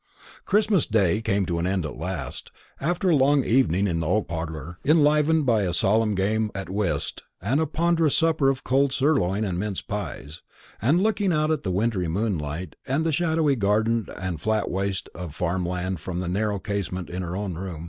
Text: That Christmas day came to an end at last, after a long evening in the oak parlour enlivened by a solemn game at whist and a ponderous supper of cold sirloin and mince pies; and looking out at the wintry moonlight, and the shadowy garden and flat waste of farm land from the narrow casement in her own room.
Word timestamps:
That 0.37 0.45
Christmas 0.45 0.87
day 0.87 1.21
came 1.21 1.45
to 1.45 1.59
an 1.59 1.67
end 1.67 1.85
at 1.85 1.95
last, 1.95 2.51
after 2.79 3.11
a 3.11 3.15
long 3.15 3.43
evening 3.43 3.85
in 3.85 3.99
the 3.99 4.07
oak 4.07 4.27
parlour 4.29 4.79
enlivened 4.83 5.45
by 5.45 5.61
a 5.61 5.73
solemn 5.75 6.15
game 6.15 6.49
at 6.55 6.71
whist 6.71 7.21
and 7.39 7.61
a 7.61 7.67
ponderous 7.67 8.17
supper 8.17 8.49
of 8.49 8.63
cold 8.63 8.93
sirloin 8.93 9.43
and 9.45 9.59
mince 9.59 9.81
pies; 9.83 10.41
and 10.81 11.03
looking 11.03 11.31
out 11.31 11.51
at 11.51 11.61
the 11.61 11.69
wintry 11.69 12.07
moonlight, 12.07 12.75
and 12.87 13.05
the 13.05 13.11
shadowy 13.11 13.55
garden 13.55 14.07
and 14.19 14.41
flat 14.41 14.71
waste 14.71 15.07
of 15.13 15.35
farm 15.35 15.67
land 15.67 15.99
from 15.99 16.17
the 16.19 16.27
narrow 16.27 16.57
casement 16.57 17.07
in 17.07 17.21
her 17.21 17.35
own 17.35 17.53
room. 17.53 17.79